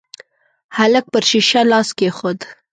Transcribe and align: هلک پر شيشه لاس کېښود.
هلک 0.77 1.05
پر 1.11 1.23
شيشه 1.29 1.61
لاس 1.71 1.89
کېښود. 1.97 2.39